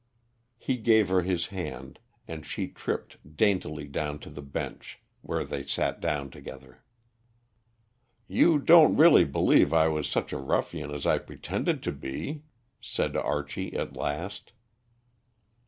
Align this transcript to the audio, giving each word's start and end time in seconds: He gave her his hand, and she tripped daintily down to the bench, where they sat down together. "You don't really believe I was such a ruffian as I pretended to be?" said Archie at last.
He 0.57 0.77
gave 0.77 1.09
her 1.09 1.21
his 1.21 1.49
hand, 1.53 1.99
and 2.27 2.43
she 2.43 2.67
tripped 2.67 3.17
daintily 3.37 3.85
down 3.87 4.17
to 4.21 4.31
the 4.31 4.41
bench, 4.41 4.97
where 5.21 5.43
they 5.43 5.63
sat 5.63 5.99
down 6.01 6.31
together. 6.31 6.83
"You 8.27 8.57
don't 8.57 8.97
really 8.97 9.25
believe 9.25 9.73
I 9.73 9.89
was 9.89 10.09
such 10.09 10.33
a 10.33 10.39
ruffian 10.39 10.89
as 10.89 11.05
I 11.05 11.19
pretended 11.19 11.83
to 11.83 11.91
be?" 11.91 12.41
said 12.79 13.15
Archie 13.15 13.77
at 13.77 13.95
last. 13.95 14.53